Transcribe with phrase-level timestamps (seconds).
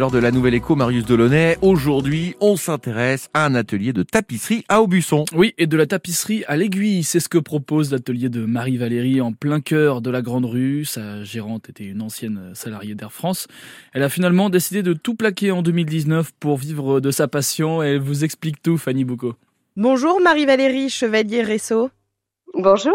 [0.00, 4.64] Lors de la nouvelle écho, Marius Delaunay, aujourd'hui, on s'intéresse à un atelier de tapisserie
[4.68, 5.24] à Aubusson.
[5.34, 9.32] Oui, et de la tapisserie à l'aiguille, c'est ce que propose l'atelier de Marie-Valérie en
[9.32, 10.84] plein cœur de la Grande Rue.
[10.84, 13.48] Sa gérante était une ancienne salariée d'Air France.
[13.92, 17.82] Elle a finalement décidé de tout plaquer en 2019 pour vivre de sa passion.
[17.82, 19.34] Elle vous explique tout, Fanny Boucault.
[19.76, 21.90] Bonjour Marie-Valérie Chevalier Resso.
[22.54, 22.94] Bonjour.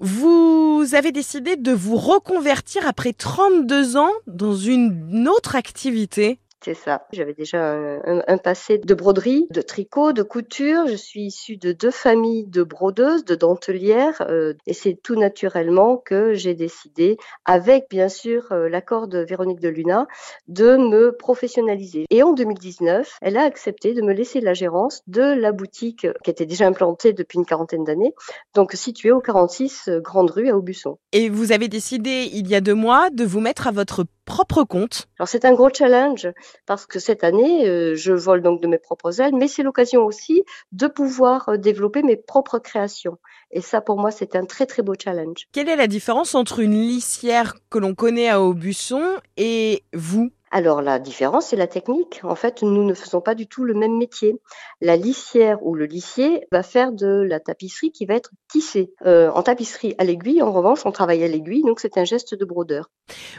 [0.00, 6.40] Vous avez décidé de vous reconvertir après 32 ans dans une autre activité.
[6.64, 7.06] C'est ça.
[7.12, 7.76] J'avais déjà
[8.06, 10.86] un, passé de broderie, de tricot, de couture.
[10.86, 15.98] Je suis issue de deux familles de brodeuses, de dentelières, euh, et c'est tout naturellement
[15.98, 20.06] que j'ai décidé, avec bien sûr euh, l'accord de Véronique de Luna,
[20.48, 22.06] de me professionnaliser.
[22.08, 26.30] Et en 2019, elle a accepté de me laisser la gérance de la boutique qui
[26.30, 28.14] était déjà implantée depuis une quarantaine d'années,
[28.54, 30.96] donc située au 46 euh, Grande Rue à Aubusson.
[31.12, 34.64] Et vous avez décidé il y a deux mois de vous mettre à votre propre
[34.64, 35.08] compte.
[35.18, 36.28] Alors c'est un gros challenge
[36.66, 40.04] parce que cette année, euh, je vole donc de mes propres ailes, mais c'est l'occasion
[40.04, 43.18] aussi de pouvoir euh, développer mes propres créations.
[43.50, 45.46] Et ça, pour moi, c'est un très très beau challenge.
[45.52, 49.02] Quelle est la différence entre une lissière que l'on connaît à Aubusson
[49.36, 50.30] et vous?
[50.54, 52.20] Alors la différence, c'est la technique.
[52.22, 54.40] En fait, nous ne faisons pas du tout le même métier.
[54.80, 58.92] La lissière ou le lissier va faire de la tapisserie qui va être tissée.
[59.04, 62.36] Euh, en tapisserie à l'aiguille, en revanche, on travaille à l'aiguille, donc c'est un geste
[62.36, 62.88] de brodeur.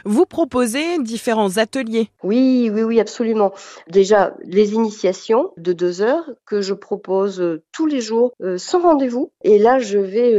[0.04, 3.54] Vous proposez différents ateliers Oui, oui, oui, absolument.
[3.88, 8.82] Déjà, les initiations de deux heures que je propose euh, tous les jours euh, sans
[8.82, 9.32] rendez-vous.
[9.42, 10.34] Et là, je vais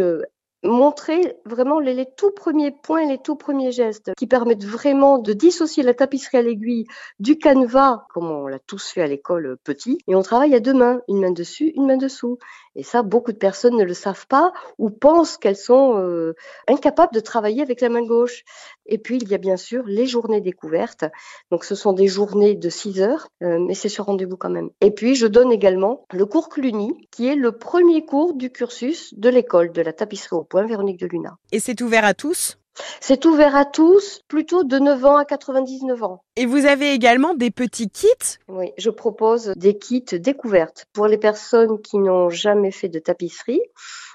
[0.64, 5.84] montrer vraiment les, tout premiers points, les tout premiers gestes qui permettent vraiment de dissocier
[5.84, 6.86] la tapisserie à l'aiguille
[7.20, 10.60] du canevas, comme on l'a tous fait à l'école euh, petit, et on travaille à
[10.60, 12.38] deux mains, une main dessus, une main dessous.
[12.76, 16.36] Et ça, beaucoup de personnes ne le savent pas ou pensent qu'elles sont euh,
[16.68, 18.44] incapables de travailler avec la main gauche.
[18.86, 21.06] Et puis, il y a bien sûr les journées découvertes.
[21.50, 24.70] Donc, ce sont des journées de 6 heures, euh, mais c'est sur rendez-vous quand même.
[24.82, 29.14] Et puis, je donne également le cours Cluny, qui est le premier cours du cursus
[29.16, 31.38] de l'école de la tapisserie point Véronique de Luna.
[31.52, 32.58] Et c'est ouvert à tous?
[33.00, 36.24] C'est ouvert à tous, plutôt de 9 ans à 99 ans.
[36.36, 38.38] Et vous avez également des petits kits?
[38.48, 43.62] Oui, je propose des kits découvertes pour les personnes qui n'ont jamais fait de tapisserie.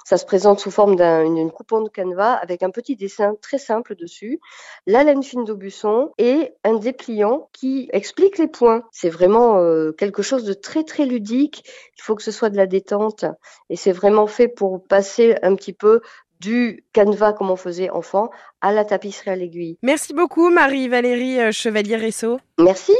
[0.04, 3.94] Ça se présente sous forme d'une coupon de canevas avec un petit dessin très simple
[3.94, 4.40] dessus,
[4.86, 8.82] la laine fine d'Aubusson et un dépliant qui explique les points.
[8.90, 11.64] C'est vraiment euh, quelque chose de très très ludique.
[11.96, 13.24] Il faut que ce soit de la détente
[13.70, 16.00] et c'est vraiment fait pour passer un petit peu
[16.42, 18.30] du canevas comme on faisait enfant
[18.60, 19.78] à la tapisserie à l'aiguille.
[19.82, 22.38] Merci beaucoup Marie-Valérie euh, Chevalier-Resso.
[22.58, 22.92] Merci.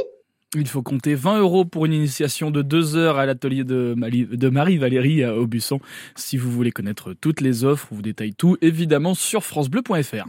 [0.55, 3.95] Il faut compter 20 euros pour une initiation de deux heures à l'atelier de,
[4.49, 5.79] Marie-Valérie à Aubusson.
[6.15, 10.13] Si vous voulez connaître toutes les offres, on vous détaille tout évidemment sur francebleu.fr.